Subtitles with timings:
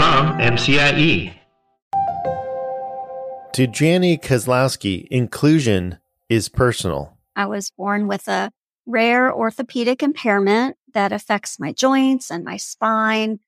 [0.00, 1.34] From MCIE.
[3.52, 5.98] To Jani Kozlowski, inclusion
[6.30, 7.18] is personal.
[7.36, 8.50] I was born with a
[8.86, 13.40] rare orthopedic impairment that affects my joints and my spine.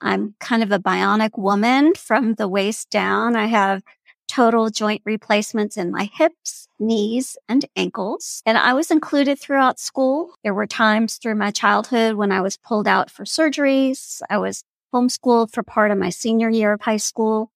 [0.00, 3.36] I'm kind of a bionic woman from the waist down.
[3.36, 3.82] I have
[4.28, 8.42] total joint replacements in my hips, knees, and ankles.
[8.46, 10.30] And I was included throughout school.
[10.42, 14.22] There were times through my childhood when I was pulled out for surgeries.
[14.30, 17.50] I was homeschooled for part of my senior year of high school.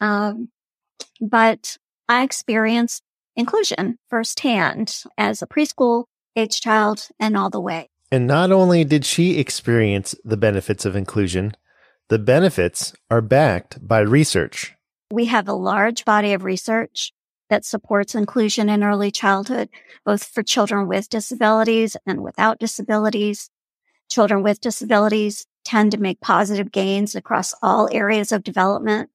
[0.00, 0.48] Um,
[1.20, 1.76] but
[2.08, 3.02] I experienced
[3.36, 6.04] inclusion firsthand as a preschool
[6.36, 7.88] age child and all the way.
[8.10, 11.56] And not only did she experience the benefits of inclusion,
[12.08, 14.74] the benefits are backed by research.
[15.10, 17.12] We have a large body of research
[17.50, 19.68] that supports inclusion in early childhood,
[20.04, 23.50] both for children with disabilities and without disabilities.
[24.10, 29.10] Children with disabilities tend to make positive gains across all areas of development.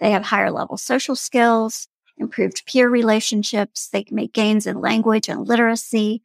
[0.00, 3.88] They have higher level social skills, improved peer relationships.
[3.88, 6.22] They can make gains in language and literacy.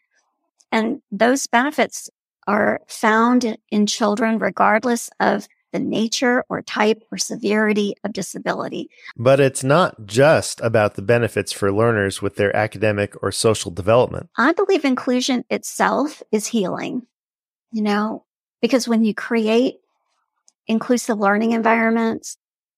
[0.72, 2.10] And those benefits
[2.48, 8.90] are found in children regardless of the nature or type or severity of disability.
[9.18, 14.30] But it's not just about the benefits for learners with their academic or social development.
[14.38, 17.06] I believe inclusion itself is healing,
[17.72, 18.24] you know,
[18.62, 19.76] because when you create
[20.68, 22.38] inclusive learning environments,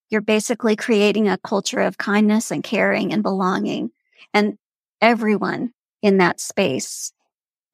[0.09, 3.91] you're basically creating a culture of kindness and caring and belonging.
[4.33, 4.57] And
[5.01, 7.11] everyone in that space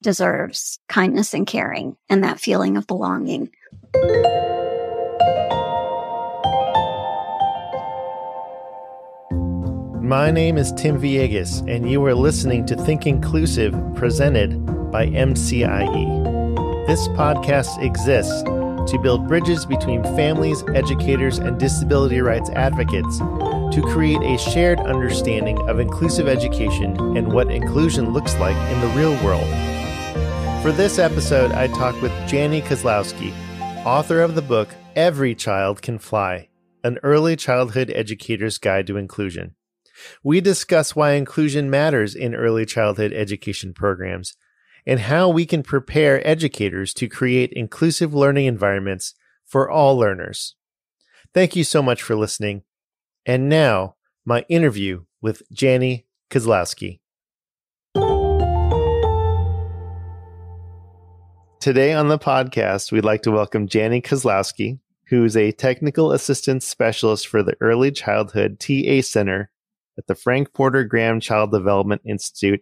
[0.02, 3.50] deserves kindness and caring and that feeling of belonging.
[10.02, 16.23] My name is Tim Villegas, and you are listening to Think Inclusive presented by MCIE.
[16.86, 24.20] This podcast exists to build bridges between families, educators, and disability rights advocates to create
[24.20, 29.48] a shared understanding of inclusive education and what inclusion looks like in the real world.
[30.62, 33.32] For this episode, I talked with Jani Kozlowski,
[33.86, 36.50] author of the book Every Child Can Fly
[36.84, 39.54] An Early Childhood Educator's Guide to Inclusion.
[40.22, 44.36] We discuss why inclusion matters in early childhood education programs
[44.86, 49.14] and how we can prepare educators to create inclusive learning environments
[49.44, 50.56] for all learners.
[51.32, 52.62] Thank you so much for listening.
[53.24, 57.00] And now, my interview with Jani Kozlowski.
[61.60, 66.66] Today on the podcast, we'd like to welcome Jani Kozlowski, who is a technical assistance
[66.66, 69.50] specialist for the Early Childhood TA Center
[69.96, 72.60] at the Frank Porter Graham Child Development Institute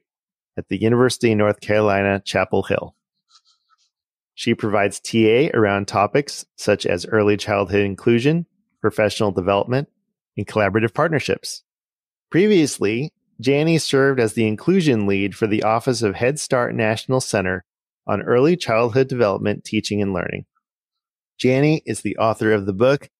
[0.56, 2.94] at the University of North Carolina, Chapel Hill.
[4.34, 8.46] She provides TA around topics such as early childhood inclusion,
[8.80, 9.88] professional development,
[10.36, 11.62] and collaborative partnerships.
[12.30, 17.64] Previously, Jani served as the inclusion lead for the Office of Head Start National Center
[18.06, 20.46] on Early Childhood Development Teaching and Learning.
[21.40, 23.10] Jani is the author of the book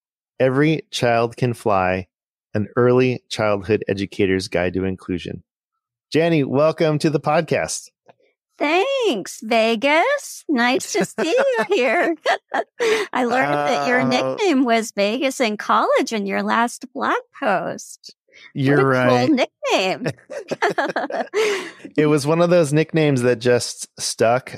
[0.40, 2.06] Every Child Can Fly
[2.54, 5.42] An Early Childhood Educator's Guide to Inclusion.
[6.14, 7.88] Jani, welcome to the podcast.
[8.58, 10.44] Thanks, Vegas.
[10.46, 12.14] Nice to see you here.
[13.14, 17.16] I learned uh, that your uh, nickname was Vegas in college in your last blog
[17.40, 18.14] post.
[18.52, 19.26] You're right.
[19.26, 20.12] Cool nickname.
[21.96, 24.54] it was one of those nicknames that just stuck.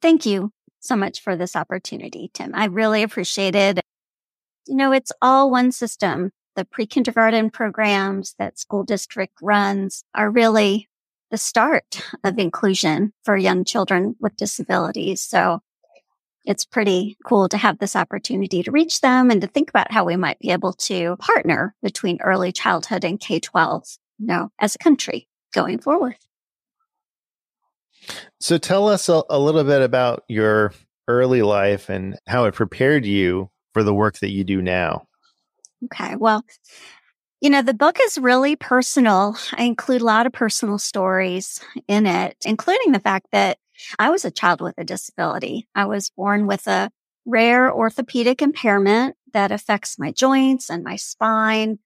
[0.00, 2.54] Thank you so much for this opportunity, Tim.
[2.54, 3.78] I really appreciate it.
[4.66, 6.30] You know, it's all one system.
[6.58, 10.88] The pre-kindergarten programs that school district runs are really
[11.30, 15.20] the start of inclusion for young children with disabilities.
[15.20, 15.60] So
[16.44, 20.04] it's pretty cool to have this opportunity to reach them and to think about how
[20.04, 23.84] we might be able to partner between early childhood and K 12,
[24.18, 26.16] you know, as a country going forward.
[28.40, 30.72] So tell us a, a little bit about your
[31.06, 35.07] early life and how it prepared you for the work that you do now.
[35.84, 36.16] Okay.
[36.16, 36.44] Well,
[37.40, 39.36] you know, the book is really personal.
[39.56, 43.58] I include a lot of personal stories in it, including the fact that
[43.98, 45.68] I was a child with a disability.
[45.74, 46.90] I was born with a
[47.26, 51.78] rare orthopedic impairment that affects my joints and my spine.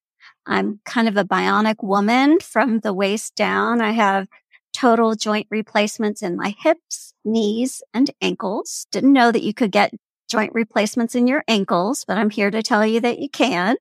[0.46, 3.82] I'm kind of a bionic woman from the waist down.
[3.82, 4.28] I have
[4.72, 8.86] total joint replacements in my hips, knees, and ankles.
[8.90, 9.92] Didn't know that you could get
[10.32, 13.76] joint replacements in your ankles, but I'm here to tell you that you can.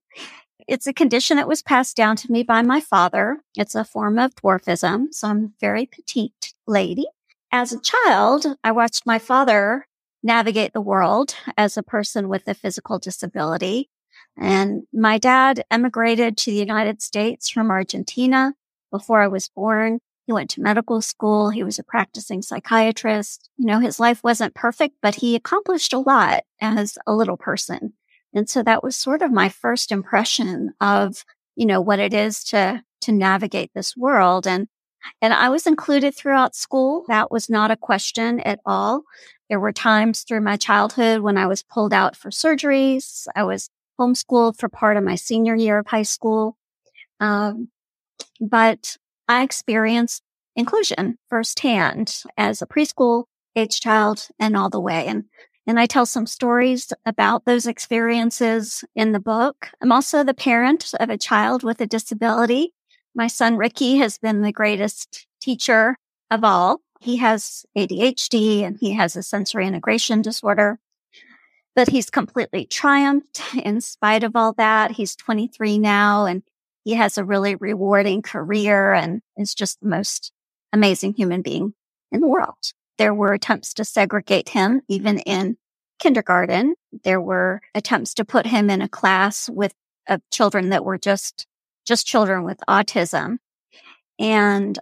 [0.68, 3.40] It's a condition that was passed down to me by my father.
[3.58, 5.08] It's a form of dwarfism.
[5.12, 7.06] So I'm a very petite lady.
[7.54, 9.88] As a child, I watched my father
[10.22, 13.90] navigate the world as a person with a physical disability.
[14.38, 18.54] And my dad emigrated to the United States from Argentina
[18.92, 20.00] before I was born.
[20.32, 21.50] He went to medical school.
[21.50, 23.50] He was a practicing psychiatrist.
[23.58, 27.92] You know, his life wasn't perfect, but he accomplished a lot as a little person.
[28.34, 31.26] And so that was sort of my first impression of,
[31.58, 34.48] you know, what it is to, to navigate this world.
[34.48, 34.70] And,
[35.22, 37.04] and I was included throughout school.
[37.10, 39.04] That was not a question at all.
[39.50, 43.28] There were times through my childhood when I was pulled out for surgeries.
[43.36, 43.70] I was
[44.00, 46.56] homeschooled for part of my senior year of high school.
[47.20, 47.68] Um,
[48.40, 48.96] but
[49.28, 50.24] I experienced
[50.56, 53.26] inclusion firsthand as a preschool
[53.56, 55.08] age child and all the way.
[55.08, 55.26] And
[55.68, 59.70] and I tell some stories about those experiences in the book.
[59.82, 62.74] I'm also the parent of a child with a disability.
[63.14, 65.98] My son Ricky has been the greatest teacher
[66.32, 66.82] of all.
[67.00, 70.80] He has ADHD and he has a sensory integration disorder,
[71.76, 74.92] but he's completely triumphed in spite of all that.
[74.92, 76.44] He's 23 now and
[76.84, 80.32] he has a really rewarding career and is just the most
[80.74, 81.74] amazing human being
[82.12, 82.74] in the world.
[82.98, 85.58] There were attempts to segregate him even in
[86.00, 86.76] kindergarten.
[87.04, 89.74] There were attempts to put him in a class with
[90.32, 91.48] children that were just,
[91.86, 93.38] just children with autism.
[94.20, 94.78] And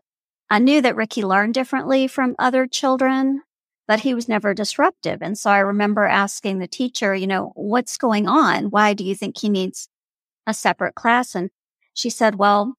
[0.49, 3.41] I knew that Ricky learned differently from other children,
[3.87, 5.21] but he was never disruptive.
[5.21, 8.65] And so I remember asking the teacher, you know, what's going on?
[8.65, 9.87] Why do you think he needs
[10.47, 11.35] a separate class?
[11.35, 11.51] And
[11.99, 12.75] she said, well,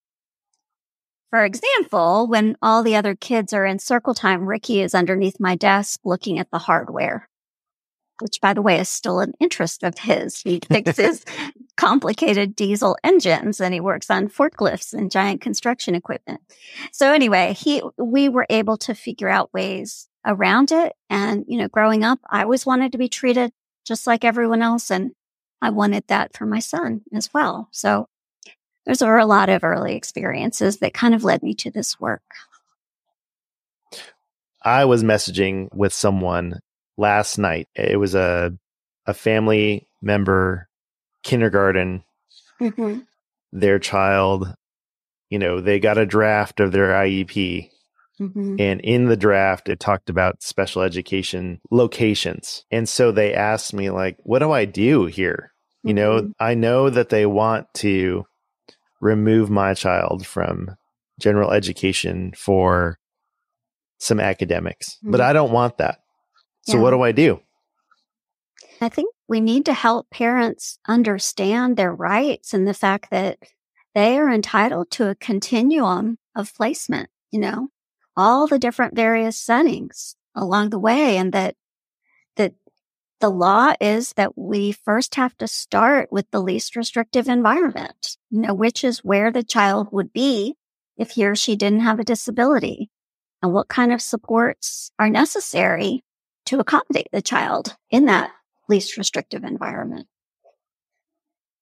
[1.29, 5.57] for example, when all the other kids are in circle time, Ricky is underneath my
[5.57, 7.29] desk looking at the hardware,
[8.21, 10.41] which by the way is still an interest of his.
[10.41, 11.25] He fixes
[11.77, 16.41] complicated diesel engines and he works on forklifts and giant construction equipment.
[16.91, 20.95] So anyway, he, we were able to figure out ways around it.
[21.11, 23.53] And, you know, growing up, I always wanted to be treated
[23.87, 24.91] just like everyone else.
[24.91, 25.13] And
[25.63, 27.69] I wanted that for my son as well.
[27.71, 28.09] So
[28.91, 32.23] those were a lot of early experiences that kind of led me to this work.
[34.63, 36.59] I was messaging with someone
[36.97, 37.69] last night.
[37.77, 38.53] It was a
[39.07, 40.69] a family member,
[41.23, 42.03] kindergarten.
[42.61, 43.01] Mm-hmm.
[43.53, 44.53] Their child,
[45.29, 47.71] you know, they got a draft of their IEP.
[48.21, 48.57] Mm-hmm.
[48.59, 52.65] And in the draft, it talked about special education locations.
[52.73, 55.53] And so they asked me, like, what do I do here?
[55.85, 56.27] You mm-hmm.
[56.27, 58.27] know, I know that they want to
[59.01, 60.77] remove my child from
[61.19, 62.99] general education for
[63.99, 65.13] some academics, mm-hmm.
[65.13, 66.01] but I don't want that.
[66.63, 66.83] So yeah.
[66.83, 67.41] what do I do?
[68.81, 73.39] I think we need to help parents understand their rights and the fact that
[73.95, 77.69] they are entitled to a continuum of placement, you know,
[78.17, 81.57] all the different various settings along the way and that that
[83.21, 88.41] the law is that we first have to start with the least restrictive environment, you
[88.41, 90.55] know, which is where the child would be
[90.97, 92.91] if he or she didn't have a disability
[93.43, 96.03] and what kind of supports are necessary
[96.47, 98.31] to accommodate the child in that
[98.69, 100.07] least restrictive environment.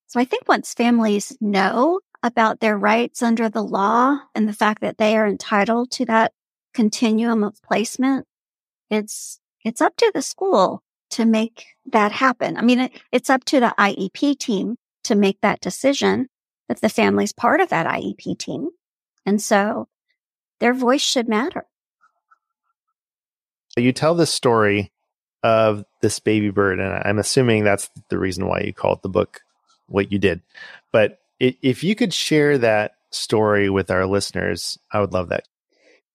[0.06, 4.80] So I think once families know about their rights under the law and the fact
[4.80, 6.32] that they are entitled to that
[6.72, 8.26] continuum of placement,
[8.90, 12.56] it's, it's up to the school to make that happen.
[12.56, 16.28] I mean, it, it's up to the IEP team to make that decision
[16.68, 18.68] that the family's part of that IEP team.
[19.24, 19.88] And so
[20.60, 21.64] their voice should matter.
[23.76, 24.92] You tell the story
[25.42, 29.40] of this baby bird, and I'm assuming that's the reason why you called the book
[29.86, 30.42] what you did.
[30.92, 35.44] But if you could share that story with our listeners, I would love that.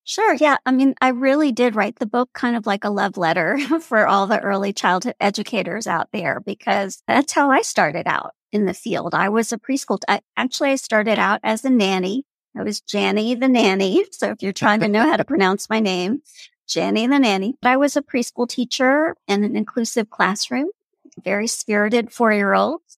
[0.05, 0.33] Sure.
[0.33, 0.57] Yeah.
[0.65, 4.05] I mean, I really did write the book kind of like a love letter for
[4.05, 8.73] all the early childhood educators out there because that's how I started out in the
[8.73, 9.15] field.
[9.15, 9.99] I was a preschool.
[10.07, 12.25] I, actually, I started out as a nanny.
[12.55, 14.05] I was Janny the nanny.
[14.11, 16.21] So if you're trying to know how to pronounce my name,
[16.67, 17.55] Janny the nanny.
[17.61, 20.69] But I was a preschool teacher in an inclusive classroom,
[21.23, 22.92] very spirited four year olds.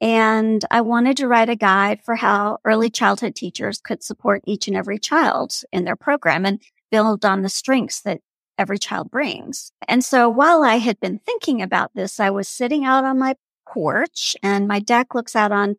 [0.00, 4.68] And I wanted to write a guide for how early childhood teachers could support each
[4.68, 6.60] and every child in their program and
[6.90, 8.20] build on the strengths that
[8.58, 9.72] every child brings.
[9.88, 13.36] And so while I had been thinking about this, I was sitting out on my
[13.68, 15.76] porch and my deck looks out on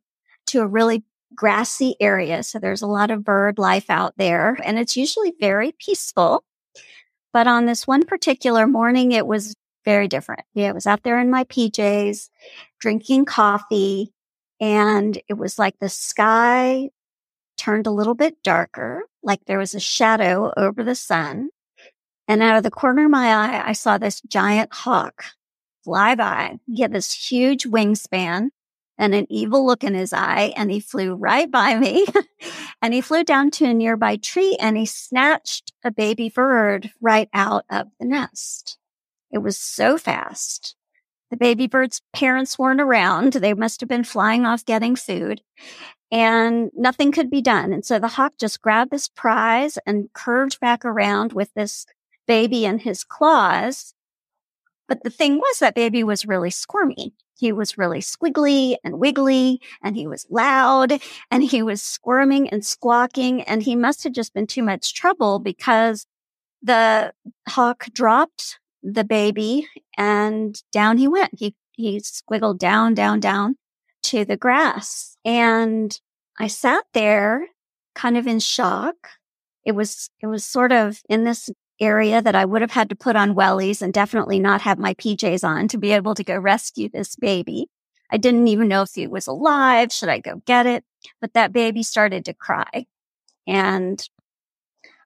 [0.48, 1.04] to a really
[1.36, 2.44] grassy area.
[2.44, 6.44] So there's a lot of bird life out there and it's usually very peaceful.
[7.34, 9.56] But on this one particular morning, it was
[9.88, 10.42] very different.
[10.54, 12.28] Yeah, I was out there in my PJs
[12.78, 14.12] drinking coffee
[14.60, 16.90] and it was like the sky
[17.56, 21.52] turned a little bit darker, like there was a shadow over the sun.
[22.28, 25.24] And out of the corner of my eye, I saw this giant hawk
[25.86, 26.60] fly by.
[26.66, 28.50] He had this huge wingspan
[28.98, 30.52] and an evil look in his eye.
[30.58, 32.06] And he flew right by me
[32.82, 37.30] and he flew down to a nearby tree and he snatched a baby bird right
[37.34, 38.78] out of the nest.
[39.32, 40.76] It was so fast.
[41.30, 43.34] The baby bird's parents weren't around.
[43.34, 45.42] They must have been flying off getting food
[46.12, 47.74] and nothing could be done.
[47.74, 51.86] And so the hawk just grabbed this prize and curved back around with this
[52.28, 53.94] baby in his claws.
[54.88, 57.14] But the thing was that baby was really squirmy.
[57.38, 60.94] He was really squiggly and wiggly and he was loud
[61.30, 65.40] and he was squirming and squawking and he must have just been too much trouble
[65.40, 66.08] because
[66.64, 67.14] the
[67.48, 69.68] hawk dropped the baby
[69.98, 71.32] and down he went.
[71.38, 73.56] He, he squiggled down, down, down
[74.04, 75.18] to the grass.
[75.26, 76.00] And
[76.40, 77.48] I sat there
[77.96, 78.96] kind of in shock.
[79.66, 82.96] It was, it was sort of in this area that I would have had to
[82.96, 86.38] put on wellies and definitely not have my PJs on to be able to go
[86.38, 87.68] rescue this baby.
[88.10, 89.92] I didn't even know if he was alive.
[89.92, 90.84] Should I go get it?
[91.20, 92.86] But that baby started to cry.
[93.46, 94.02] And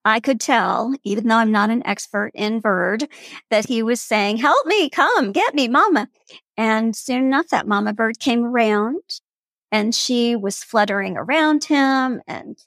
[0.03, 3.07] I could tell, even though I'm not an expert in bird,
[3.49, 6.07] that he was saying, help me, come, get me, mama.
[6.57, 9.01] And soon enough, that mama bird came around
[9.71, 12.57] and she was fluttering around him and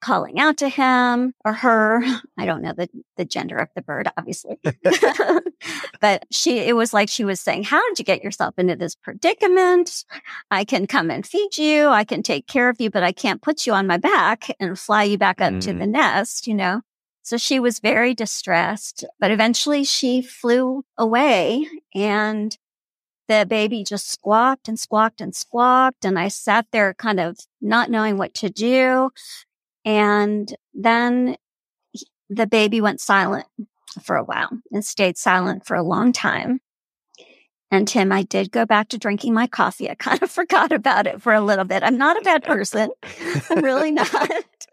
[0.00, 2.02] calling out to him or her.
[2.36, 4.58] I don't know the, the gender of the bird, obviously.
[6.00, 8.94] but she, it was like she was saying, how did you get yourself into this
[8.94, 10.04] predicament?
[10.50, 11.88] I can come and feed you.
[11.88, 14.78] I can take care of you, but I can't put you on my back and
[14.78, 15.60] fly you back up mm.
[15.62, 15.90] to the mm.
[15.90, 16.82] nest, you know?
[17.22, 22.56] So she was very distressed, but eventually she flew away and
[23.28, 26.04] the baby just squawked and squawked and squawked.
[26.04, 29.10] And I sat there kind of not knowing what to do.
[29.88, 31.38] And then
[32.28, 33.46] the baby went silent
[34.02, 36.60] for a while and stayed silent for a long time.
[37.70, 39.88] And Tim, I did go back to drinking my coffee.
[39.88, 41.82] I kind of forgot about it for a little bit.
[41.82, 42.90] I'm not a bad person.
[43.48, 44.10] I'm really not.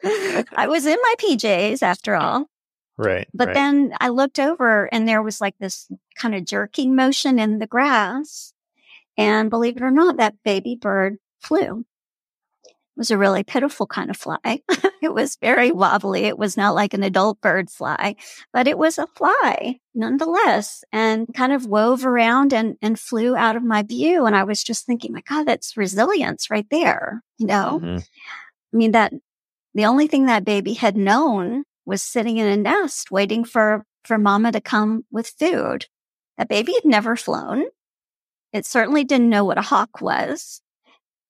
[0.03, 2.49] I was in my PJs after all.
[2.97, 3.29] Right.
[3.33, 3.53] But right.
[3.53, 7.67] then I looked over and there was like this kind of jerking motion in the
[7.67, 8.51] grass.
[9.17, 11.85] And believe it or not, that baby bird flew
[12.97, 14.39] was a really pitiful kind of fly.
[15.01, 16.25] it was very wobbly.
[16.25, 18.15] It was not like an adult bird fly,
[18.53, 23.55] but it was a fly nonetheless and kind of wove around and, and flew out
[23.55, 24.25] of my view.
[24.25, 27.21] And I was just thinking, my God, that's resilience right there.
[27.37, 27.97] You know, mm-hmm.
[27.97, 29.13] I mean, that
[29.73, 34.17] the only thing that baby had known was sitting in a nest waiting for, for
[34.17, 35.85] mama to come with food.
[36.37, 37.65] That baby had never flown.
[38.51, 40.61] It certainly didn't know what a hawk was.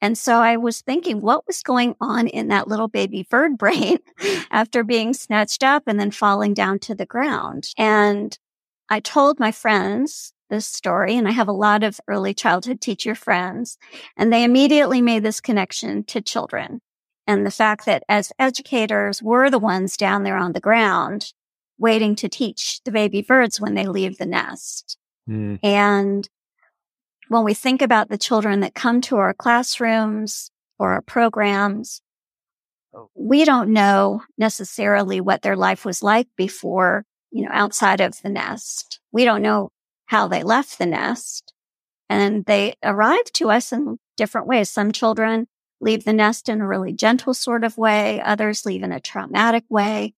[0.01, 3.99] And so I was thinking, what was going on in that little baby bird brain
[4.51, 7.69] after being snatched up and then falling down to the ground?
[7.77, 8.37] And
[8.89, 13.15] I told my friends this story, and I have a lot of early childhood teacher
[13.15, 13.79] friends,
[14.15, 16.81] and they immediately made this connection to children
[17.27, 21.33] and the fact that as educators, we're the ones down there on the ground
[21.77, 24.97] waiting to teach the baby birds when they leave the nest.
[25.29, 25.59] Mm.
[25.63, 26.29] And
[27.29, 32.01] when we think about the children that come to our classrooms or our programs,
[32.93, 33.09] oh.
[33.15, 37.05] we don't know necessarily what their life was like before
[37.35, 39.01] you know, outside of the nest.
[39.11, 39.69] We don't know
[40.05, 41.53] how they left the nest
[42.09, 44.69] and they arrive to us in different ways.
[44.69, 45.47] Some children
[45.81, 48.21] leave the nest in a really gentle sort of way.
[48.21, 50.13] Others leave in a traumatic way,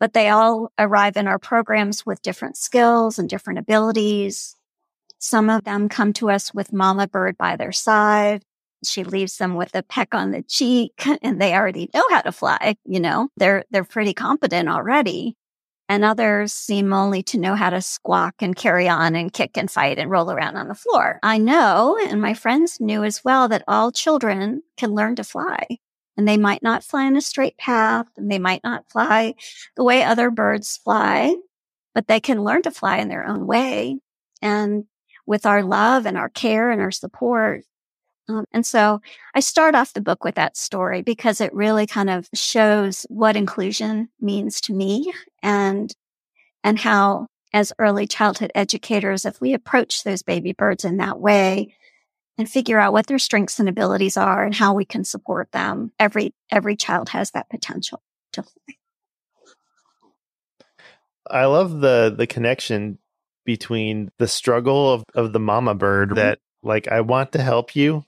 [0.00, 4.56] but they all arrive in our programs with different skills and different abilities.
[5.18, 8.42] Some of them come to us with mama bird by their side.
[8.84, 12.32] She leaves them with a peck on the cheek and they already know how to
[12.32, 12.76] fly.
[12.84, 15.36] You know, they're, they're pretty competent already.
[15.90, 19.70] And others seem only to know how to squawk and carry on and kick and
[19.70, 21.18] fight and roll around on the floor.
[21.22, 25.78] I know, and my friends knew as well, that all children can learn to fly.
[26.18, 29.34] And they might not fly in a straight path and they might not fly
[29.76, 31.34] the way other birds fly,
[31.94, 33.98] but they can learn to fly in their own way.
[34.42, 34.84] And
[35.28, 37.62] with our love and our care and our support,
[38.28, 39.00] um, and so
[39.34, 43.36] I start off the book with that story because it really kind of shows what
[43.36, 45.94] inclusion means to me and,
[46.62, 51.74] and how as early childhood educators, if we approach those baby birds in that way
[52.36, 55.90] and figure out what their strengths and abilities are and how we can support them,
[55.98, 58.44] every, every child has that potential to.
[61.30, 62.98] I love the, the connection
[63.48, 66.16] between the struggle of, of the mama bird mm-hmm.
[66.16, 68.04] that like, I want to help you,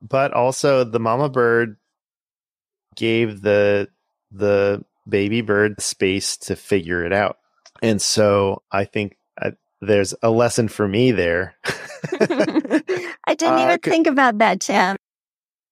[0.00, 1.76] but also the mama bird
[2.96, 3.88] gave the
[4.32, 7.36] the baby bird space to figure it out.
[7.82, 9.50] And so I think I, uh,
[9.82, 11.56] there's a lesson for me there.
[11.64, 14.96] I didn't uh, even think about that, Tim.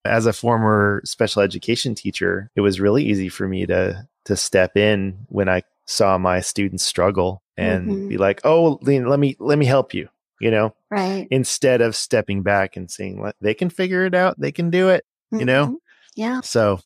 [0.04, 4.76] As a former special education teacher, it was really easy for me to to step
[4.76, 8.08] in when I saw my students struggle and mm-hmm.
[8.08, 10.08] be like, "Oh, let me let me help you."
[10.40, 10.74] you know?
[10.90, 11.26] Right.
[11.30, 15.04] Instead of stepping back and saying, they can figure it out, they can do it,
[15.32, 15.40] mm-hmm.
[15.40, 15.66] you know?
[15.66, 15.74] Mm-hmm.
[16.16, 16.40] Yeah.
[16.40, 16.80] So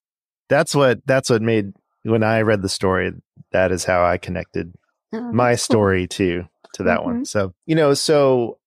[0.49, 3.12] that's what, that's what made, when I read the story,
[3.52, 4.75] that is how I connected
[5.12, 6.17] oh, my story cool.
[6.17, 7.11] to, to that mm-hmm.
[7.11, 7.25] one.
[7.25, 8.59] So, you know, so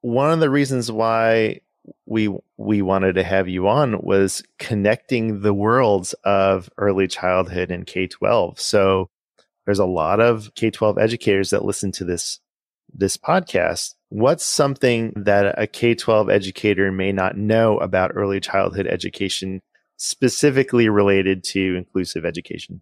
[0.00, 1.60] one of the reasons why
[2.04, 7.86] we we wanted to have you on was connecting the worlds of early childhood and
[7.86, 8.58] K-12.
[8.58, 9.08] So
[9.68, 12.40] there's a lot of K-12 educators that listen to this
[12.94, 18.86] this podcast What's something that a K 12 educator may not know about early childhood
[18.86, 19.60] education,
[19.98, 22.80] specifically related to inclusive education?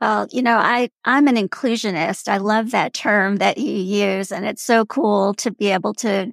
[0.00, 2.28] Well, you know, I, I'm an inclusionist.
[2.28, 4.32] I love that term that you use.
[4.32, 6.32] And it's so cool to be able to,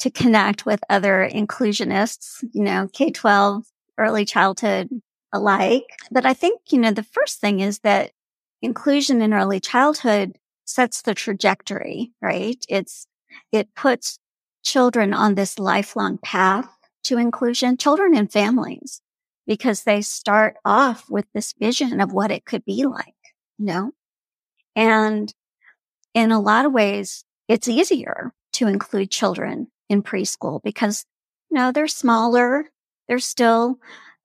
[0.00, 3.64] to connect with other inclusionists, you know, K 12,
[3.96, 4.90] early childhood
[5.32, 5.84] alike.
[6.10, 8.12] But I think, you know, the first thing is that
[8.60, 12.64] inclusion in early childhood sets the trajectory, right?
[12.68, 13.06] It's,
[13.50, 14.18] it puts
[14.64, 16.68] children on this lifelong path
[17.04, 19.00] to inclusion, children and families,
[19.46, 23.14] because they start off with this vision of what it could be like,
[23.58, 23.90] you know?
[24.76, 25.32] And
[26.14, 31.04] in a lot of ways, it's easier to include children in preschool because,
[31.50, 32.70] you know, they're smaller.
[33.08, 33.78] They're still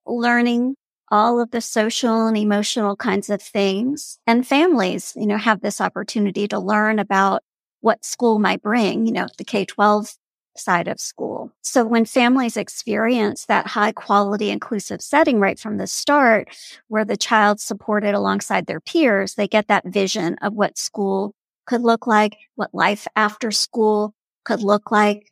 [0.06, 0.76] learning
[1.10, 4.20] all of the social and emotional kinds of things.
[4.28, 7.44] And families, you know, have this opportunity to learn about
[7.82, 10.14] what school might bring, you know, the K 12
[10.60, 11.52] side of school.
[11.62, 16.50] So when families experience that high quality inclusive setting right from the start,
[16.88, 21.34] where the child's supported alongside their peers, they get that vision of what school
[21.66, 24.14] could look like, what life after school
[24.46, 25.32] could look like.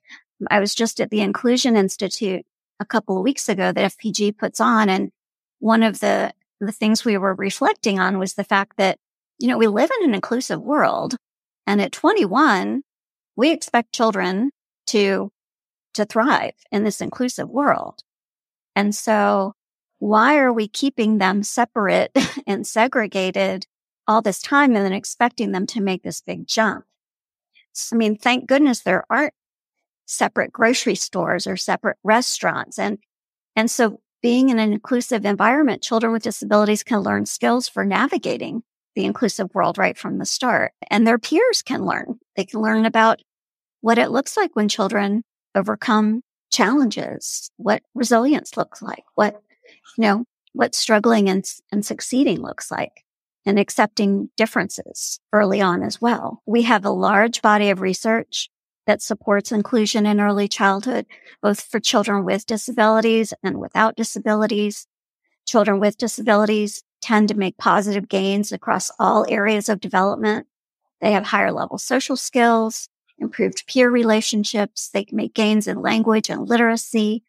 [0.52, 2.46] I was just at the Inclusion Institute
[2.80, 5.12] a couple of weeks ago that FPG puts on and
[5.66, 9.00] one of the, the things we were reflecting on was the fact that,
[9.40, 11.16] you know, we live in an inclusive world.
[11.66, 12.84] And at 21,
[13.36, 14.52] we expect children
[14.88, 15.32] to,
[15.96, 18.02] to thrive in this inclusive world.
[18.76, 19.54] And so
[19.98, 22.12] why are we keeping them separate
[22.48, 23.66] and segregated
[24.08, 26.86] all this time and then expecting them to make this big jump?
[27.92, 29.34] I mean, thank goodness there aren't
[30.06, 32.78] separate grocery stores or separate restaurants.
[32.78, 33.00] And,
[33.56, 38.64] and so being in an inclusive environment, children with disabilities can learn skills for navigating
[38.96, 40.74] the inclusive world right from the start.
[40.90, 42.18] And their peers can learn.
[42.36, 43.22] They can learn about
[43.82, 45.22] what it looks like when children
[45.54, 49.40] overcome challenges, what resilience looks like, what,
[49.96, 53.04] you know, what struggling and, and succeeding looks like
[53.46, 56.42] and accepting differences early on as well.
[56.48, 58.50] We have a large body of research
[58.86, 61.06] that supports inclusion in early childhood,
[61.42, 64.88] both for children with disabilities and without disabilities.
[65.48, 70.48] Children with disabilities tend to make positive gains across all areas of development.
[71.02, 74.90] They have higher level social skills, improved peer relationships.
[74.90, 77.24] They can make gains in language and literacy.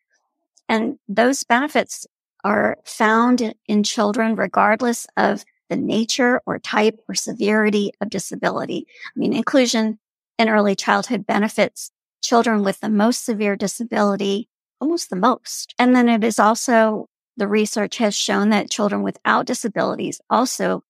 [0.68, 2.06] And those benefits
[2.44, 8.86] are found in children regardless of the nature or type or severity of disability.
[8.88, 9.98] I mean, inclusion
[10.38, 11.90] in early childhood benefits
[12.22, 14.48] children with the most severe disability
[14.80, 15.74] almost the most.
[15.78, 20.82] And then it is also the research has shown that children without disabilities also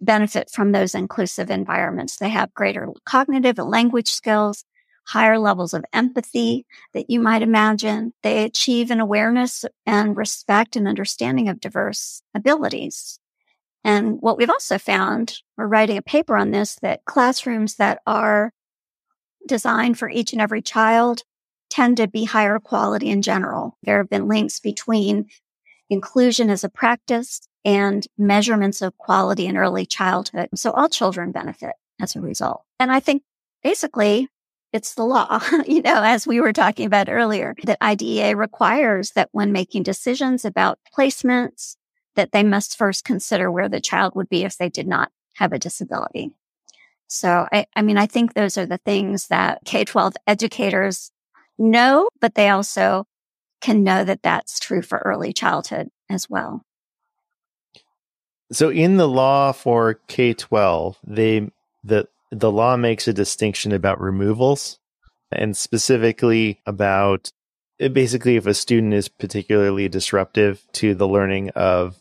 [0.00, 2.16] benefit from those inclusive environments.
[2.16, 4.64] They have greater cognitive and language skills,
[5.06, 8.12] higher levels of empathy that you might imagine.
[8.22, 13.18] They achieve an awareness and respect and understanding of diverse abilities.
[13.84, 18.52] And what we've also found, we're writing a paper on this, that classrooms that are
[19.46, 21.22] designed for each and every child
[21.70, 23.76] tend to be higher quality in general.
[23.82, 25.26] There have been links between
[25.90, 30.50] inclusion as a practice and measurements of quality in early childhood.
[30.54, 32.62] So all children benefit as a result.
[32.78, 33.22] And I think
[33.62, 34.28] basically
[34.72, 39.28] it's the law, you know, as we were talking about earlier, that IDEA requires that
[39.32, 41.76] when making decisions about placements,
[42.16, 45.52] that they must first consider where the child would be if they did not have
[45.52, 46.32] a disability.
[47.08, 51.10] So I, I mean, I think those are the things that K-12 educators
[51.58, 53.06] know, but they also
[53.60, 56.62] can know that that's true for early childhood as well.
[58.52, 61.50] So in the law for K-12, they
[61.82, 64.78] the the law makes a distinction about removals
[65.30, 67.30] and specifically about
[67.80, 71.96] eh, basically if a student is particularly disruptive to the learning of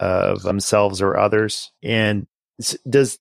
[0.00, 2.26] of themselves or others and
[2.88, 3.18] does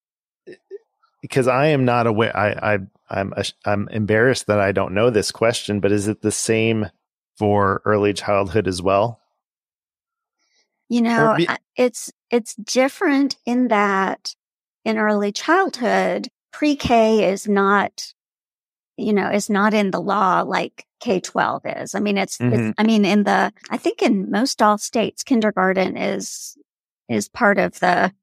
[1.23, 3.33] because I am not aware I I I'm
[3.65, 6.91] I'm embarrassed that I don't know this question but is it the same
[7.39, 9.19] for early childhood as well
[10.87, 14.35] you know be- it's it's different in that
[14.85, 18.13] in early childhood, pre-K is not,
[18.97, 21.95] you know, is not in the law like K-12 is.
[21.95, 22.69] I mean, it's, mm-hmm.
[22.69, 26.57] it's, I mean, in the, I think in most all states, kindergarten is,
[27.09, 28.13] is part of the,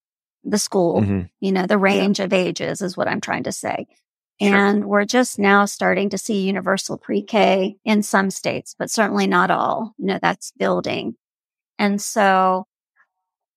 [0.45, 1.21] the school, mm-hmm.
[1.41, 2.27] you know, the range yeah.
[2.27, 3.87] of ages is what I'm trying to say.
[4.41, 4.57] Sure.
[4.57, 9.51] And we're just now starting to see universal pre-K in some states, but certainly not
[9.51, 9.95] all.
[9.99, 11.17] You know, that's building.
[11.79, 12.67] And so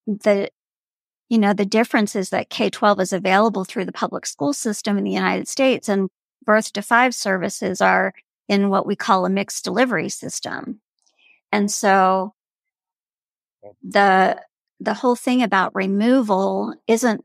[0.07, 0.49] the
[1.29, 4.97] you know, the difference is that K 12 is available through the public school system
[4.97, 6.09] in the United States and
[6.45, 8.13] birth to five services are
[8.47, 10.81] in what we call a mixed delivery system.
[11.51, 12.33] And so
[13.81, 14.39] the,
[14.83, 17.21] the whole thing about removal isn't,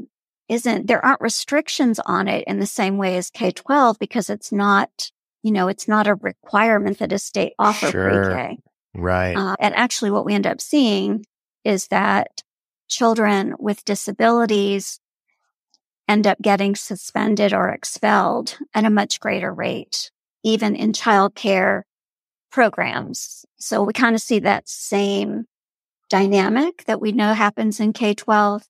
[0.49, 4.53] isn't, there aren't restrictions on it in the same way as K 12 because it's
[4.53, 5.11] not,
[5.43, 8.11] you know, it's not a requirement that a state offer sure.
[8.11, 8.59] pre-K.
[8.95, 9.37] Right.
[9.37, 11.25] Uh, and actually what we end up seeing
[11.65, 12.43] is that
[12.89, 15.01] children with disabilities
[16.09, 20.11] end up getting suspended or expelled at a much greater rate,
[20.43, 21.83] even in childcare
[22.51, 23.45] programs.
[23.59, 25.45] So we kind of see that same
[26.09, 28.63] dynamic that we know happens in K 12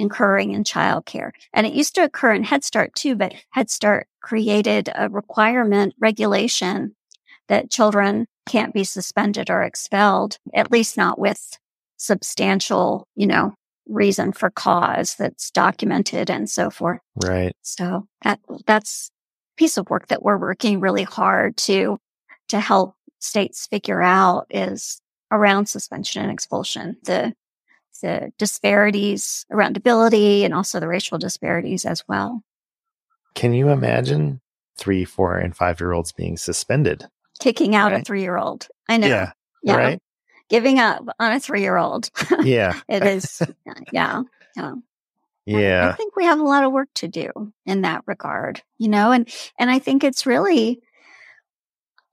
[0.00, 1.30] occurring in childcare.
[1.52, 5.94] And it used to occur in Head Start too, but Head Start created a requirement
[5.98, 6.94] regulation
[7.48, 11.58] that children can't be suspended or expelled, at least not with
[11.96, 13.54] substantial, you know,
[13.88, 17.00] reason for cause that's documented and so forth.
[17.16, 17.54] Right.
[17.62, 19.10] So that that's
[19.56, 21.98] a piece of work that we're working really hard to
[22.48, 26.96] to help states figure out is around suspension and expulsion.
[27.04, 27.34] The
[28.00, 32.44] the disparities around ability and also the racial disparities as well.
[33.34, 34.40] Can you imagine
[34.76, 37.04] three, four, and five year olds being suspended?
[37.40, 38.02] Kicking out right.
[38.02, 38.68] a three year old.
[38.88, 39.08] I know.
[39.08, 39.32] Yeah.
[39.62, 39.76] yeah.
[39.76, 40.02] Right
[40.48, 42.10] giving up on a three year old.
[42.42, 42.78] Yeah.
[42.88, 43.42] it is.
[43.92, 44.22] Yeah.
[44.56, 44.74] Yeah.
[45.46, 45.86] Yeah.
[45.86, 47.30] I, I think we have a lot of work to do
[47.66, 50.80] in that regard, you know, and, and I think it's really,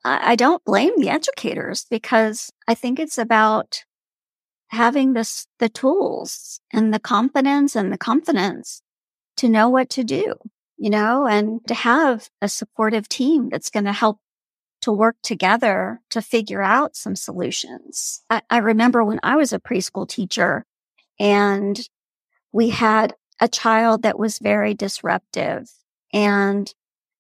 [0.05, 3.83] I, I don't blame the educators because I think it's about
[4.69, 8.81] having this, the tools and the competence and the confidence
[9.37, 10.35] to know what to do,
[10.77, 14.19] you know, and to have a supportive team that's going to help
[14.81, 18.23] to work together to figure out some solutions.
[18.29, 20.65] I, I remember when I was a preschool teacher
[21.19, 21.89] and
[22.51, 25.69] we had a child that was very disruptive
[26.13, 26.73] and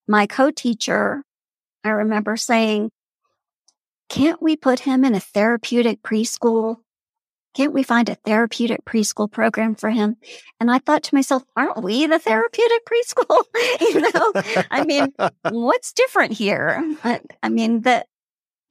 [0.07, 1.23] my co-teacher,
[1.85, 2.91] I remember saying,
[4.09, 6.77] can't we put him in a therapeutic preschool
[7.55, 10.17] can't we find a therapeutic preschool program for him?
[10.59, 13.43] And I thought to myself, aren't we the therapeutic preschool?
[13.79, 14.33] you know,
[14.69, 15.13] I mean,
[15.49, 16.83] what's different here?
[17.03, 18.07] I, I mean, that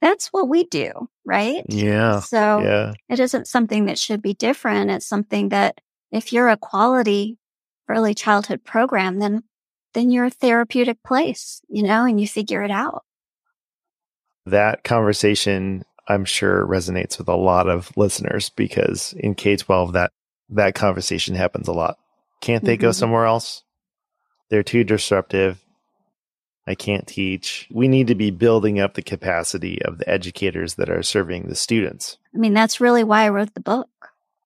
[0.01, 1.65] that's what we do, right?
[1.67, 2.19] Yeah.
[2.19, 2.93] So yeah.
[3.09, 4.91] it isn't something that should be different.
[4.91, 7.39] It's something that if you're a quality
[7.89, 9.43] early childhood program, then
[9.95, 13.03] then you're a therapeutic place, you know, and you figure it out.
[14.45, 20.11] That conversation I'm sure resonates with a lot of listeners because in K 12, that
[20.49, 21.97] that conversation happens a lot.
[22.41, 22.95] Can't they go Mhm.
[22.95, 23.63] somewhere else?
[24.51, 25.65] They're too disruptive.
[26.67, 27.67] I can't teach.
[27.71, 31.55] We need to be building up the capacity of the educators that are serving the
[31.55, 32.17] students.
[32.33, 33.89] I mean, that's really why I wrote the book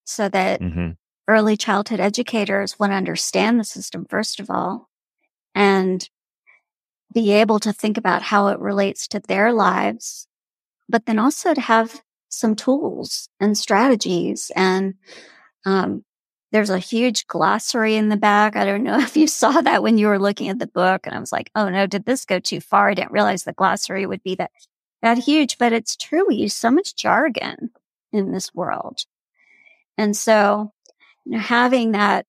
[0.06, 0.92] so that Mm-hmm.
[1.28, 4.89] early childhood educators would understand the system, first of all,
[5.60, 6.10] and
[7.14, 10.26] be able to think about how it relates to their lives,
[10.88, 14.54] but then also to have some tools and strategies.
[14.56, 14.94] And
[15.66, 16.06] um,
[16.54, 18.56] there's a huge glossary in the back.
[18.56, 21.06] I don't know if you saw that when you were looking at the book.
[21.06, 22.90] And I was like, oh no, did this go too far?
[22.90, 24.52] I didn't realize the glossary would be that,
[25.02, 26.26] that huge, but it's true.
[26.26, 27.72] We use so much jargon
[28.14, 29.00] in this world.
[29.98, 30.72] And so,
[31.26, 32.26] you know, having that,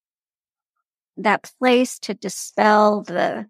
[1.23, 3.47] that place to dispel the,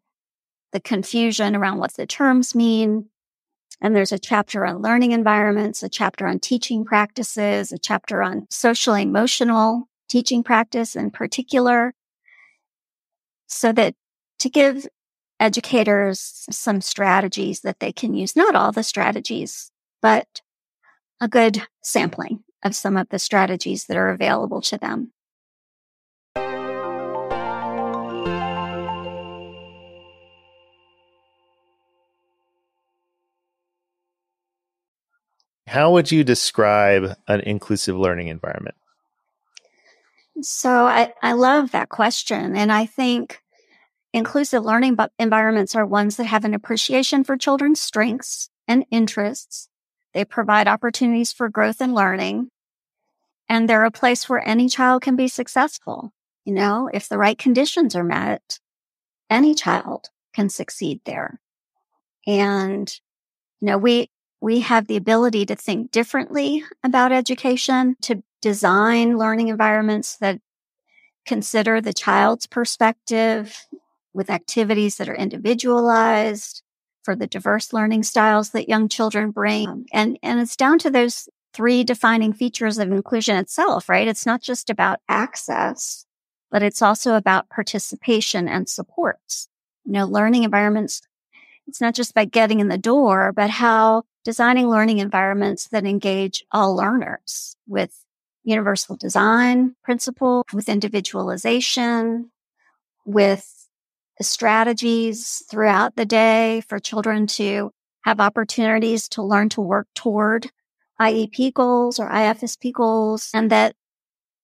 [0.73, 3.07] the confusion around what the terms mean.
[3.81, 8.47] And there's a chapter on learning environments, a chapter on teaching practices, a chapter on
[8.51, 11.95] social emotional teaching practice in particular.
[13.47, 13.95] So that
[14.41, 14.87] to give
[15.39, 19.71] educators some strategies that they can use, not all the strategies,
[20.03, 20.43] but
[21.21, 25.13] a good sampling of some of the strategies that are available to them.
[35.71, 38.75] How would you describe an inclusive learning environment?
[40.43, 42.57] So I, I love that question.
[42.57, 43.41] And I think
[44.13, 49.69] inclusive learning environments are ones that have an appreciation for children's strengths and interests.
[50.13, 52.51] They provide opportunities for growth and learning.
[53.49, 56.13] And they're a place where any child can be successful.
[56.45, 58.59] You know, if the right conditions are met,
[59.31, 61.39] any child can succeed there.
[62.27, 62.93] And,
[63.61, 69.49] you know, we, we have the ability to think differently about education, to design learning
[69.49, 70.41] environments that
[71.27, 73.67] consider the child's perspective
[74.15, 76.63] with activities that are individualized
[77.03, 79.69] for the diverse learning styles that young children bring.
[79.69, 84.09] Um, and, and it's down to those three defining features of inclusion itself, right?
[84.09, 86.07] It's not just about access,
[86.51, 89.49] but it's also about participation and supports.
[89.85, 91.03] You know, learning environments,
[91.67, 96.45] it's not just about getting in the door, but how designing learning environments that engage
[96.53, 98.05] all learners with
[98.43, 102.31] universal design principle, with individualization,
[103.05, 103.69] with
[104.21, 107.71] strategies throughout the day for children to
[108.05, 110.51] have opportunities to learn to work toward
[111.01, 113.75] IEP goals or IFSP goals, and that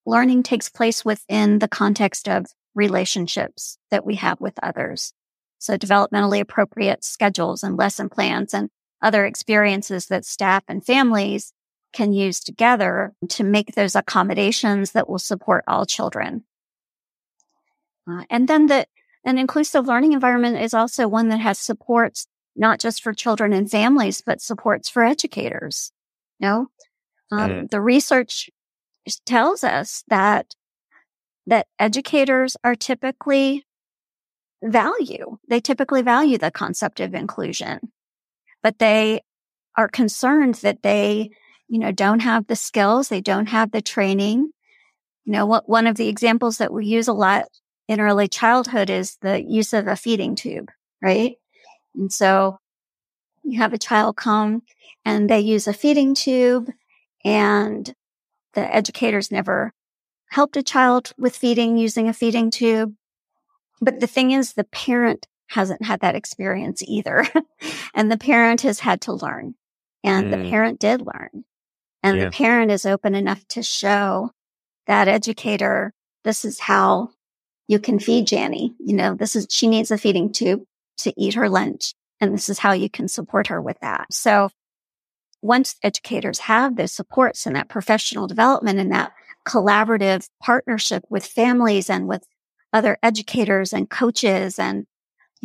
[0.06, 5.12] learning takes place within the context of relationships that we have with others.
[5.58, 8.70] So developmentally appropriate schedules and lesson plans and
[9.06, 11.52] other experiences that staff and families
[11.92, 16.44] can use together to make those accommodations that will support all children.
[18.10, 18.86] Uh, and then the,
[19.24, 23.70] an inclusive learning environment is also one that has supports not just for children and
[23.70, 25.92] families, but supports for educators.
[26.40, 26.66] No,
[27.30, 27.70] um, Mm.
[27.70, 28.50] the research
[29.24, 30.54] tells us that
[31.46, 33.64] that educators are typically
[34.62, 35.38] value.
[35.48, 37.92] They typically value the concept of inclusion,
[38.66, 39.20] but they
[39.76, 41.30] are concerned that they,
[41.68, 43.08] you know, don't have the skills.
[43.08, 44.50] They don't have the training.
[45.24, 47.44] You know, what, one of the examples that we use a lot
[47.86, 50.68] in early childhood is the use of a feeding tube,
[51.00, 51.36] right?
[51.94, 52.58] And so
[53.44, 54.62] you have a child come
[55.04, 56.68] and they use a feeding tube
[57.24, 57.94] and
[58.54, 59.74] the educators never
[60.30, 62.96] helped a child with feeding using a feeding tube.
[63.80, 67.26] But the thing is, the parent hasn't had that experience either.
[67.94, 69.54] and the parent has had to learn.
[70.04, 70.50] And the Mm.
[70.50, 71.44] parent did learn.
[72.02, 72.24] And Yeah.
[72.26, 74.30] the parent is open enough to show
[74.86, 75.92] that educator,
[76.24, 77.10] this is how
[77.68, 78.74] you can feed Janny.
[78.78, 80.62] You know, this is, she needs a feeding tube
[80.98, 81.94] to eat her lunch.
[82.20, 84.12] And this is how you can support her with that.
[84.12, 84.50] So
[85.42, 89.12] once educators have those supports and that professional development and that
[89.46, 92.24] collaborative partnership with families and with
[92.72, 94.86] other educators and coaches and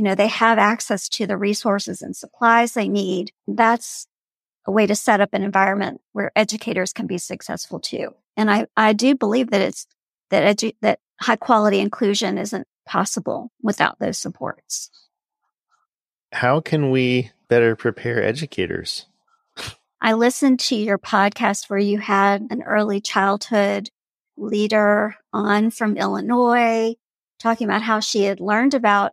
[0.02, 3.32] you know they have access to the resources and supplies they need.
[3.48, 4.08] That's
[4.66, 8.16] a way to set up an environment where educators can be successful too.
[8.36, 9.86] And i i do believe that it's
[10.32, 14.90] that edu- that high quality inclusion isn't possible without those supports.
[16.32, 19.06] How can we better prepare educators?
[20.02, 23.92] I listened to your podcast where you had an early childhood
[24.36, 26.96] leader on from Illinois
[27.40, 29.12] talking about how she had learned about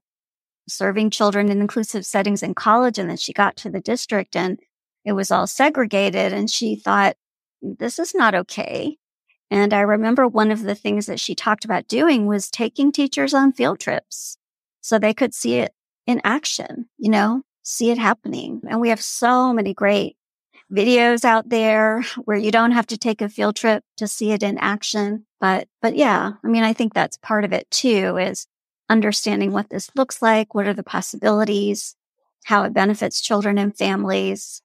[0.69, 2.99] serving children in inclusive settings in college.
[2.99, 4.59] And then she got to the district and
[5.05, 6.33] it was all segregated.
[6.33, 7.17] And she thought,
[7.63, 8.97] this is not okay.
[9.51, 13.33] And I remember one of the things that she talked about doing was taking teachers
[13.33, 14.37] on field trips
[14.81, 15.73] so they could see it
[16.07, 18.63] in action, you know, see it happening.
[18.69, 20.17] And we have so many great
[20.73, 24.43] videos out there where you don't have to take a field trip to see it
[24.43, 25.27] in action.
[25.41, 28.47] But, but yeah, I mean, I think that's part of it too is
[28.88, 30.55] understanding what this looks like.
[30.55, 31.96] What are the possibilities?
[32.44, 34.62] How it benefits children and families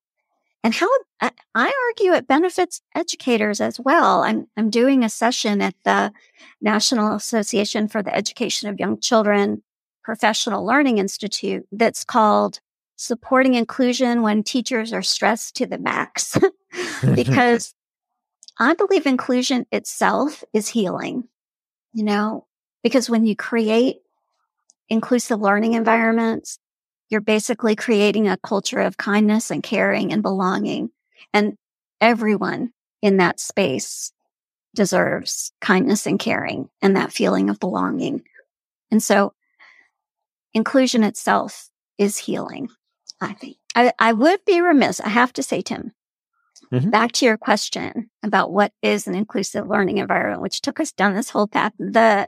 [0.63, 0.88] and how
[1.21, 4.23] I argue it benefits educators as well.
[4.23, 6.13] I'm, I'm doing a session at the
[6.62, 9.62] National Association for the Education of Young Children
[10.03, 12.62] Professional Learning Institute that's called
[12.95, 16.38] Supporting Inclusion When Teachers Are Stressed to the Max.
[17.15, 17.73] because
[18.57, 21.25] I believe inclusion itself is healing,
[21.93, 22.47] you know,
[22.83, 23.97] because when you create
[24.93, 26.60] inclusive learning environments,
[27.10, 30.89] you're basically creating a culture of kindness and caring and belonging.
[31.34, 31.58] And
[31.99, 34.12] everyone in that space
[34.75, 38.23] deserves kindness and caring and that feeling of belonging.
[38.91, 39.34] And so
[40.53, 42.69] inclusion itself is healing,
[43.19, 43.58] I think.
[43.75, 45.01] I, I would be remiss.
[45.01, 45.91] I have to say, Tim,
[46.71, 46.91] mm-hmm.
[46.91, 51.15] back to your question about what is an inclusive learning environment, which took us down
[51.15, 51.73] this whole path.
[51.79, 52.27] The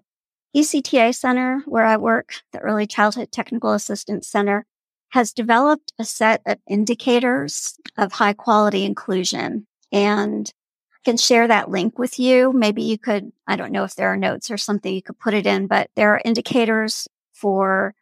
[0.56, 4.65] ECTA Center, where I work, the Early Childhood Technical Assistance Center,
[5.10, 10.52] has developed a set of indicators of high quality inclusion and
[10.94, 12.52] I can share that link with you.
[12.54, 15.34] Maybe you could, I don't know if there are notes or something you could put
[15.34, 17.94] it in, but there are indicators for,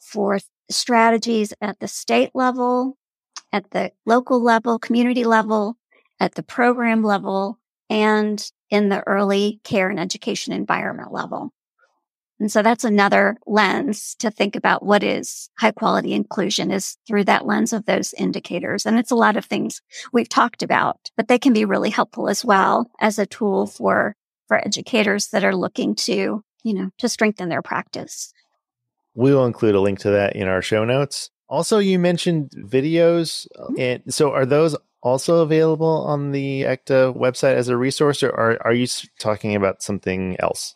[0.00, 0.38] for
[0.70, 2.96] strategies at the state level,
[3.52, 5.76] at the local level, community level,
[6.18, 11.52] at the program level, and in the early care and education environment level.
[12.38, 17.24] And so that's another lens to think about what is high quality inclusion is through
[17.24, 18.84] that lens of those indicators.
[18.84, 19.80] And it's a lot of things
[20.12, 24.14] we've talked about, but they can be really helpful as well as a tool for,
[24.48, 28.34] for educators that are looking to, you know, to strengthen their practice.
[29.14, 31.30] We will include a link to that in our show notes.
[31.48, 33.46] Also, you mentioned videos.
[33.58, 33.80] Mm-hmm.
[33.80, 38.58] And so are those also available on the ECTA website as a resource or are,
[38.64, 38.88] are you
[39.20, 40.74] talking about something else?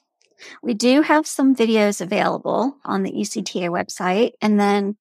[0.62, 4.33] We do have some videos available on the ECTA website.
[4.40, 4.97] And then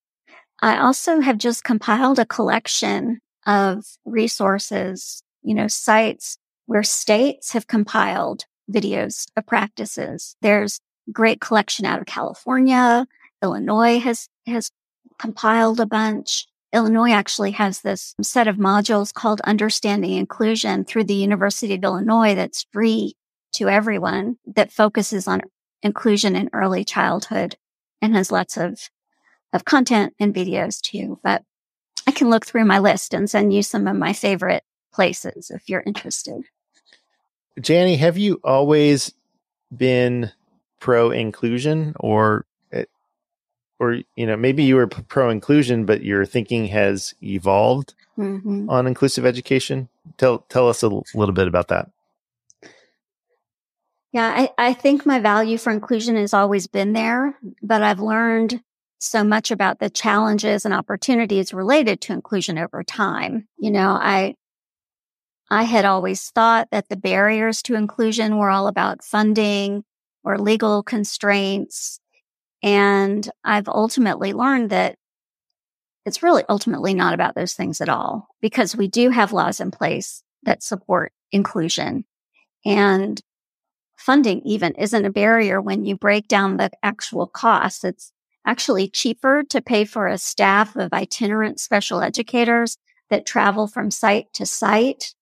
[0.62, 7.68] I also have just compiled a collection of resources, you know, sites where states have
[7.68, 10.36] compiled videos of practices.
[10.42, 13.06] There's great collection out of California.
[13.44, 14.72] Illinois has, has
[15.20, 16.48] compiled a bunch.
[16.72, 22.36] Illinois actually has this set of modules called Understanding Inclusion through the University of Illinois
[22.36, 23.16] that's free
[23.54, 25.42] to everyone that focuses on
[25.82, 27.56] inclusion in early childhood
[28.02, 28.90] and has lots of,
[29.52, 31.20] of content and videos too.
[31.24, 31.44] But
[32.06, 35.70] I can look through my list and send you some of my favorite places if
[35.70, 36.44] you're interested.
[37.64, 39.14] Jani, have you always
[39.76, 40.32] been
[40.80, 42.46] pro inclusion or
[43.80, 48.70] or you know maybe you were pro inclusion but your thinking has evolved mm-hmm.
[48.70, 51.90] on inclusive education tell tell us a little bit about that
[54.12, 58.62] yeah, I, I think my value for inclusion has always been there, but I've learned
[59.00, 63.48] so much about the challenges and opportunities related to inclusion over time.
[63.58, 64.36] You know, I,
[65.52, 69.84] I had always thought that the barriers to inclusion were all about funding
[70.24, 72.00] or legal constraints.
[72.62, 74.96] And I've ultimately learned that
[76.06, 79.72] it's really ultimately not about those things at all because we do have laws in
[79.72, 82.06] place that support inclusion.
[82.66, 83.22] And
[83.98, 87.84] funding even isn't a barrier when you break down the actual costs.
[87.84, 88.12] It's
[88.46, 92.78] actually cheaper to pay for a staff of itinerant special educators
[93.10, 95.14] that travel from site to site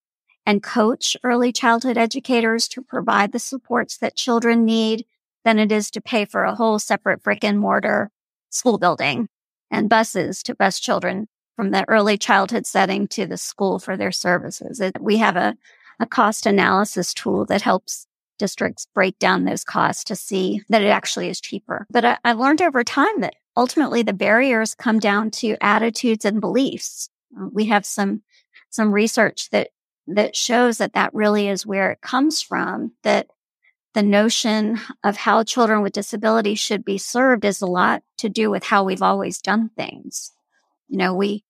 [0.45, 5.05] and coach early childhood educators to provide the supports that children need
[5.45, 8.11] than it is to pay for a whole separate brick and mortar
[8.49, 9.29] school building
[9.71, 14.11] and buses to bus children from the early childhood setting to the school for their
[14.11, 14.79] services.
[14.79, 15.55] It, we have a,
[15.99, 20.89] a cost analysis tool that helps districts break down those costs to see that it
[20.89, 21.87] actually is cheaper.
[21.89, 26.39] But I, I learned over time that ultimately the barriers come down to attitudes and
[26.39, 27.09] beliefs.
[27.35, 28.21] Uh, we have some,
[28.69, 29.69] some research that,
[30.05, 33.27] that shows that that really is where it comes from, that
[33.97, 38.51] the notion of how children with disabilities should be served is a lot to do
[38.51, 40.31] with how we've always done things.
[40.87, 41.43] You know, we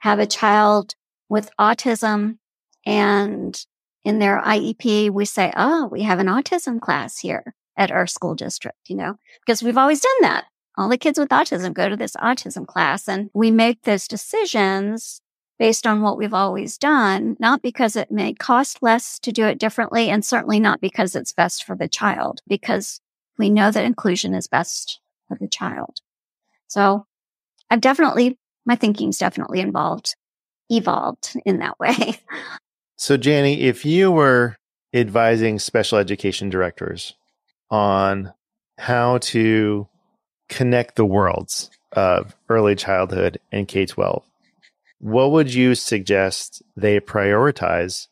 [0.00, 0.94] have a child
[1.30, 2.36] with autism
[2.84, 3.58] and
[4.04, 8.34] in their IEP, we say, oh, we have an autism class here at our school
[8.34, 10.44] district, you know, because we've always done that.
[10.76, 15.22] All the kids with autism go to this autism class and we make those decisions
[15.58, 19.58] based on what we've always done, not because it may cost less to do it
[19.58, 23.00] differently, and certainly not because it's best for the child, because
[23.38, 26.00] we know that inclusion is best for the child.
[26.68, 27.06] So
[27.70, 30.14] I've definitely, my thinking's definitely involved,
[30.68, 32.20] evolved in that way.
[32.96, 34.56] So, Jani, if you were
[34.92, 37.14] advising special education directors
[37.70, 38.32] on
[38.76, 39.86] how to
[40.48, 44.24] connect the worlds of early childhood and K 12,
[44.98, 48.08] what would you suggest they prioritize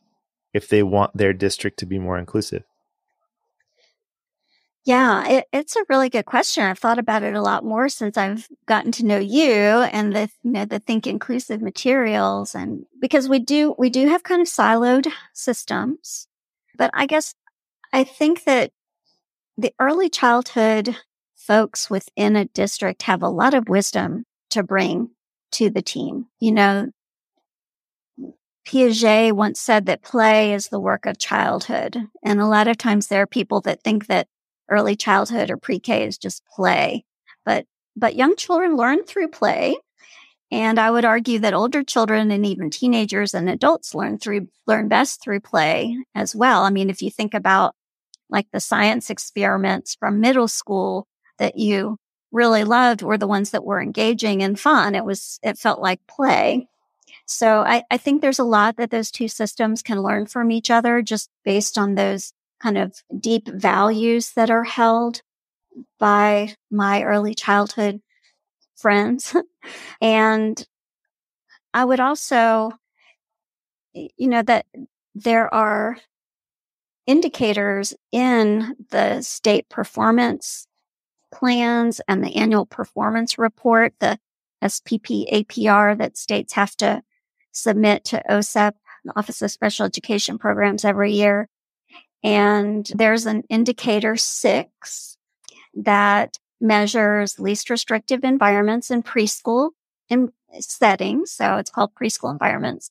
[0.55, 2.65] if they want their district to be more inclusive?
[4.87, 6.63] Yeah, it, it's a really good question.
[6.63, 10.31] I've thought about it a lot more since I've gotten to know you and the
[10.45, 14.47] you know the think inclusive materials and because we do we do have kind of
[14.47, 16.29] siloed systems.
[16.79, 17.35] But I guess
[17.93, 18.71] I think that
[19.59, 20.97] the early childhood
[21.35, 25.11] folks within a district have a lot of wisdom to bring
[25.57, 26.27] to the team.
[26.41, 26.91] You know,
[28.67, 32.09] Piaget once said that play is the work of childhood.
[32.25, 34.29] And a lot of times there are people that think that
[34.69, 37.05] early childhood or pre-K is just play.
[37.45, 37.67] But
[37.99, 39.77] but young children learn through play.
[40.51, 44.89] And I would argue that older children and even teenagers and adults learn through learn
[44.89, 46.63] best through play as well.
[46.63, 47.75] I mean, if you think about
[48.29, 51.07] like the science experiments from middle school
[51.39, 51.99] that you
[52.33, 54.95] really loved were the ones that were engaging and fun.
[54.95, 56.69] It was, it felt like play.
[57.27, 60.71] So I, I think there's a lot that those two systems can learn from each
[60.71, 65.23] other just based on those kind of deep values that are held
[65.99, 68.01] by my early childhood
[68.77, 69.35] friends.
[70.01, 70.67] and
[71.75, 72.71] I would also,
[73.93, 74.67] you know, that
[75.15, 75.99] there are
[77.07, 80.67] indicators in the state performance
[81.39, 84.19] plans and the annual performance report, the
[84.65, 87.03] SPP APR that states have to
[87.53, 88.73] submit to OSEP,
[89.05, 91.49] the Office of Special Education Programs every year.
[92.25, 95.19] And there's an indicator six
[95.75, 99.73] that measures least restrictive environments in preschool
[100.09, 101.33] in settings.
[101.33, 102.91] So it's called preschool environments.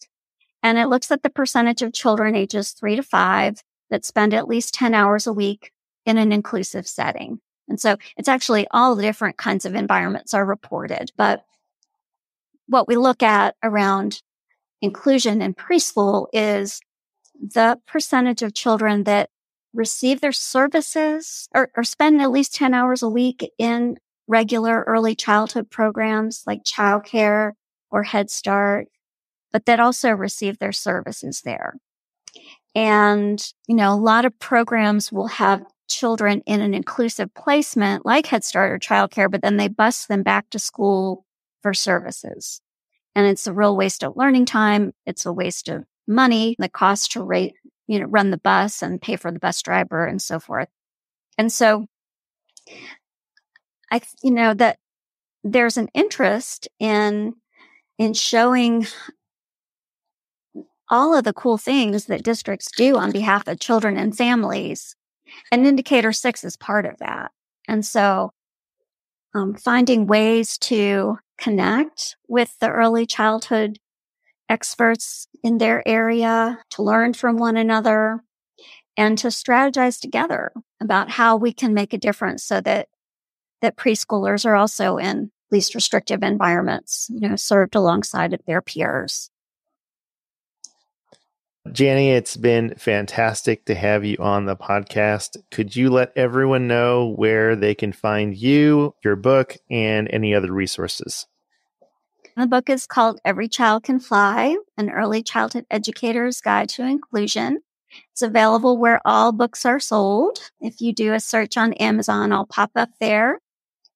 [0.61, 4.47] And it looks at the percentage of children ages three to five that spend at
[4.47, 5.71] least 10 hours a week
[6.05, 7.39] in an inclusive setting.
[7.67, 11.11] And so it's actually all the different kinds of environments are reported.
[11.17, 11.43] But
[12.67, 14.21] what we look at around
[14.81, 16.79] inclusion in preschool is
[17.39, 19.29] the percentage of children that
[19.73, 23.97] receive their services or, or spend at least 10 hours a week in
[24.27, 27.51] regular early childhood programs like childcare
[27.91, 28.87] or Head Start,
[29.51, 31.75] but that also receive their services there.
[32.73, 38.27] And, you know, a lot of programs will have children in an inclusive placement like
[38.27, 41.25] Head Start or childcare, but then they bus them back to school
[41.61, 42.61] for services.
[43.15, 44.93] And it's a real waste of learning time.
[45.05, 47.55] It's a waste of money, the cost to rate,
[47.87, 50.67] you know, run the bus and pay for the bus driver and so forth.
[51.37, 51.87] And so
[53.91, 54.77] I, you know, that
[55.43, 57.35] there's an interest in,
[57.97, 58.87] in showing
[60.89, 64.95] all of the cool things that districts do on behalf of children and families
[65.51, 67.31] and indicator six is part of that.
[67.67, 68.31] And so
[69.33, 73.79] um, finding ways to connect with the early childhood
[74.49, 78.21] experts in their area, to learn from one another,
[78.97, 80.51] and to strategize together
[80.81, 82.87] about how we can make a difference so that
[83.61, 89.29] that preschoolers are also in least restrictive environments, you know, served alongside of their peers.
[91.73, 95.37] Jani, it's been fantastic to have you on the podcast.
[95.49, 100.51] Could you let everyone know where they can find you, your book, and any other
[100.53, 101.25] resources?
[102.37, 107.61] The book is called Every Child Can Fly An Early Childhood Educator's Guide to Inclusion.
[108.11, 110.51] It's available where all books are sold.
[110.61, 113.39] If you do a search on Amazon, I'll pop up there.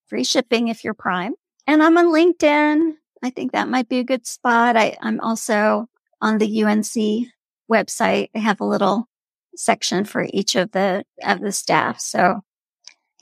[0.07, 1.33] Free shipping if you're Prime.
[1.67, 2.93] And I'm on LinkedIn.
[3.21, 4.75] I think that might be a good spot.
[4.75, 5.87] I, I'm also
[6.19, 7.27] on the UNC
[7.69, 9.07] website, they have a little
[9.55, 11.99] section for each of the of the staff.
[11.99, 12.41] So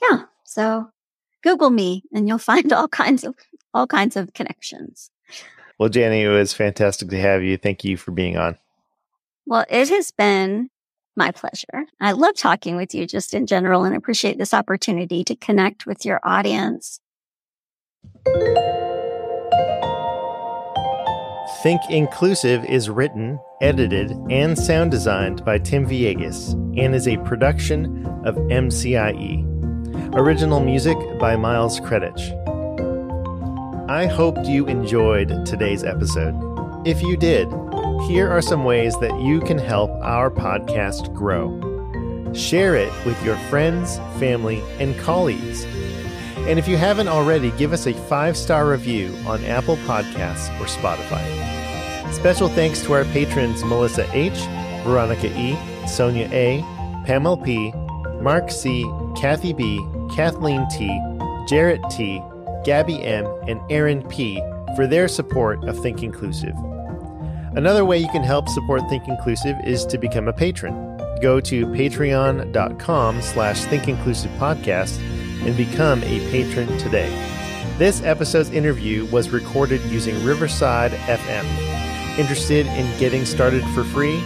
[0.02, 0.90] yeah, so
[1.42, 3.34] Google me and you'll find all kinds of
[3.74, 5.10] all kinds of connections.
[5.78, 7.56] Well, Jani, it was fantastic to have you.
[7.56, 8.58] Thank you for being on.
[9.46, 10.70] Well, it has been
[11.16, 11.84] my pleasure.
[12.00, 16.04] I love talking with you just in general and appreciate this opportunity to connect with
[16.04, 17.00] your audience.
[21.62, 28.06] Think Inclusive is written, edited, and sound designed by Tim Villegas and is a production
[28.24, 29.44] of MCIE.
[30.14, 32.34] Original music by Miles Kredich.
[33.88, 36.34] I hoped you enjoyed today's episode.
[36.86, 37.48] If you did,
[38.06, 41.54] here are some ways that you can help our podcast grow.
[42.34, 45.64] Share it with your friends, family, and colleagues.
[46.46, 50.66] And if you haven't already, give us a five star review on Apple Podcasts or
[50.66, 51.47] Spotify.
[52.12, 54.38] Special thanks to our patrons Melissa H.,
[54.82, 55.56] Veronica E.,
[55.86, 56.62] Sonia A.,
[57.04, 57.72] Pamela P.,
[58.20, 58.84] Mark C.,
[59.16, 59.80] Kathy B.,
[60.14, 60.88] Kathleen T.,
[61.46, 62.22] Jarrett T.,
[62.64, 64.42] Gabby M., and Aaron P.
[64.74, 66.54] for their support of Think Inclusive.
[67.56, 70.96] Another way you can help support Think Inclusive is to become a patron.
[71.20, 74.98] Go to patreon.com slash thinkinclusivepodcast
[75.46, 77.10] and become a patron today.
[77.78, 81.77] This episode's interview was recorded using Riverside FM.
[82.18, 84.20] Interested in getting started for free?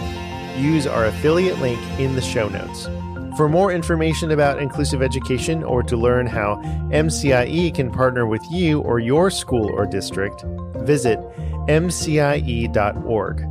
[0.57, 2.89] Use our affiliate link in the show notes.
[3.37, 6.55] For more information about inclusive education or to learn how
[6.91, 10.43] MCIE can partner with you or your school or district,
[10.77, 11.19] visit
[11.67, 13.45] mcie.org.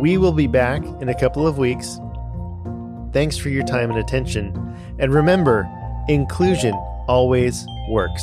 [0.00, 1.98] We will be back in a couple of weeks.
[3.12, 4.76] Thanks for your time and attention.
[4.98, 5.68] And remember,
[6.08, 6.74] inclusion
[7.06, 8.22] always works.